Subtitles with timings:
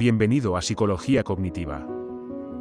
[0.00, 1.86] Bienvenido a Psicología Cognitiva.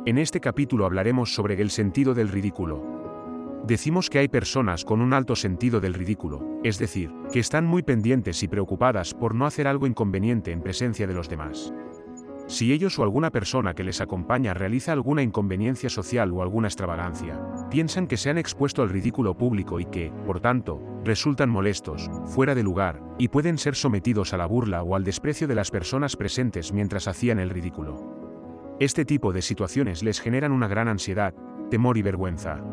[0.06, 3.64] En este capítulo hablaremos sobre el sentido del ridículo.
[3.66, 7.82] Decimos que hay personas con un alto sentido del ridículo, es decir, que están muy
[7.82, 11.74] pendientes y preocupadas por no hacer algo inconveniente en presencia de los demás.
[12.50, 17.40] Si ellos o alguna persona que les acompaña realiza alguna inconveniencia social o alguna extravagancia,
[17.70, 22.56] piensan que se han expuesto al ridículo público y que, por tanto, resultan molestos, fuera
[22.56, 26.16] de lugar, y pueden ser sometidos a la burla o al desprecio de las personas
[26.16, 28.18] presentes mientras hacían el ridículo.
[28.80, 31.36] Este tipo de situaciones les generan una gran ansiedad,
[31.70, 32.64] temor y vergüenza.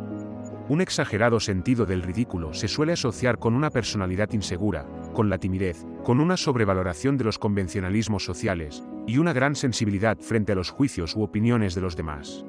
[0.71, 4.87] Un exagerado sentido del ridículo se suele asociar con una personalidad insegura,
[5.17, 10.53] con la timidez, con una sobrevaloración de los convencionalismos sociales, y una gran sensibilidad frente
[10.53, 12.45] a los juicios u opiniones de los demás.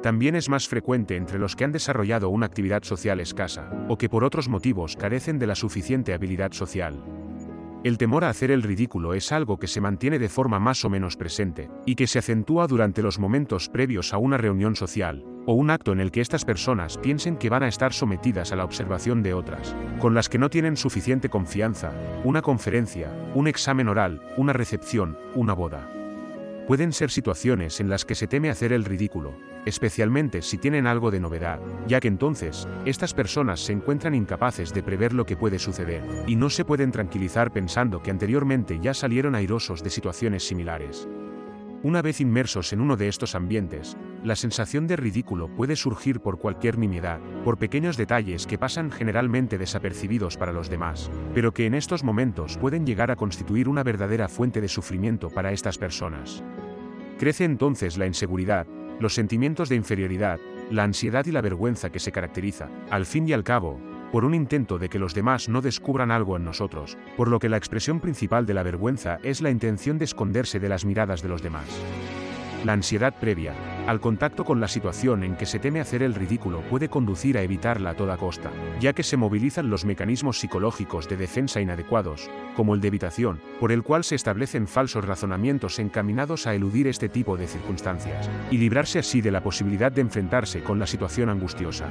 [0.00, 4.08] También es más frecuente entre los que han desarrollado una actividad social escasa, o que
[4.08, 7.02] por otros motivos carecen de la suficiente habilidad social.
[7.82, 10.90] El temor a hacer el ridículo es algo que se mantiene de forma más o
[10.90, 15.54] menos presente, y que se acentúa durante los momentos previos a una reunión social, o
[15.54, 18.64] un acto en el que estas personas piensen que van a estar sometidas a la
[18.64, 21.90] observación de otras, con las que no tienen suficiente confianza,
[22.22, 25.90] una conferencia, un examen oral, una recepción, una boda.
[26.66, 31.10] Pueden ser situaciones en las que se teme hacer el ridículo, especialmente si tienen algo
[31.10, 35.58] de novedad, ya que entonces, estas personas se encuentran incapaces de prever lo que puede
[35.58, 41.08] suceder, y no se pueden tranquilizar pensando que anteriormente ya salieron airosos de situaciones similares.
[41.84, 46.40] Una vez inmersos en uno de estos ambientes, la sensación de ridículo puede surgir por
[46.40, 51.74] cualquier nimiedad, por pequeños detalles que pasan generalmente desapercibidos para los demás, pero que en
[51.74, 56.42] estos momentos pueden llegar a constituir una verdadera fuente de sufrimiento para estas personas.
[57.16, 58.66] Crece entonces la inseguridad,
[58.98, 60.40] los sentimientos de inferioridad,
[60.72, 63.80] la ansiedad y la vergüenza que se caracteriza, al fin y al cabo,
[64.12, 67.48] por un intento de que los demás no descubran algo en nosotros, por lo que
[67.48, 71.28] la expresión principal de la vergüenza es la intención de esconderse de las miradas de
[71.28, 71.66] los demás.
[72.64, 73.54] La ansiedad previa,
[73.86, 77.42] al contacto con la situación en que se teme hacer el ridículo puede conducir a
[77.42, 78.50] evitarla a toda costa,
[78.80, 83.70] ya que se movilizan los mecanismos psicológicos de defensa inadecuados, como el de evitación, por
[83.70, 88.98] el cual se establecen falsos razonamientos encaminados a eludir este tipo de circunstancias, y librarse
[88.98, 91.86] así de la posibilidad de enfrentarse con la situación angustiosa.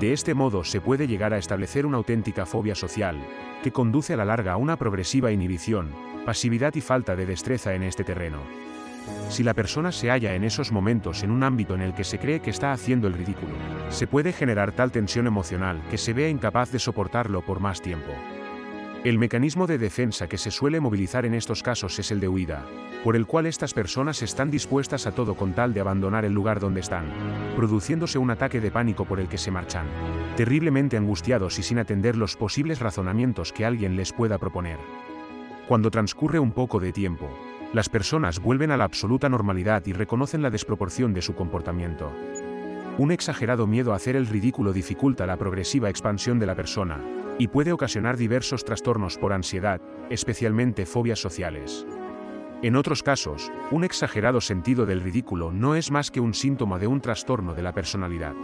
[0.00, 3.16] De este modo se puede llegar a establecer una auténtica fobia social,
[3.62, 5.90] que conduce a la larga a una progresiva inhibición,
[6.26, 8.40] pasividad y falta de destreza en este terreno.
[9.30, 12.18] Si la persona se halla en esos momentos en un ámbito en el que se
[12.18, 13.54] cree que está haciendo el ridículo,
[13.88, 18.12] se puede generar tal tensión emocional que se vea incapaz de soportarlo por más tiempo.
[19.06, 22.66] El mecanismo de defensa que se suele movilizar en estos casos es el de huida,
[23.04, 26.58] por el cual estas personas están dispuestas a todo con tal de abandonar el lugar
[26.58, 27.04] donde están,
[27.54, 29.86] produciéndose un ataque de pánico por el que se marchan,
[30.36, 34.80] terriblemente angustiados y sin atender los posibles razonamientos que alguien les pueda proponer.
[35.68, 37.30] Cuando transcurre un poco de tiempo,
[37.72, 42.10] las personas vuelven a la absoluta normalidad y reconocen la desproporción de su comportamiento.
[42.98, 46.98] Un exagerado miedo a hacer el ridículo dificulta la progresiva expansión de la persona,
[47.38, 49.80] y puede ocasionar diversos trastornos por ansiedad,
[50.10, 51.86] especialmente fobias sociales.
[52.62, 56.86] En otros casos, un exagerado sentido del ridículo no es más que un síntoma de
[56.86, 58.34] un trastorno de la personalidad.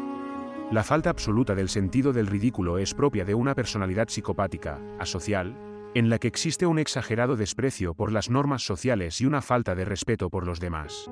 [0.71, 5.57] La falta absoluta del sentido del ridículo es propia de una personalidad psicopática, asocial,
[5.95, 9.85] en la que existe un exagerado desprecio por las normas sociales y una falta de
[9.85, 11.11] respeto por los demás.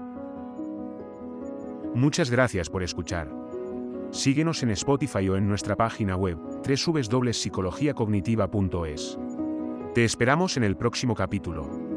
[1.94, 3.49] Muchas gracias por escuchar.
[4.12, 9.18] Síguenos en Spotify o en nuestra página web www.psicologiacognitiva.es.
[9.94, 11.89] Te esperamos en el próximo capítulo.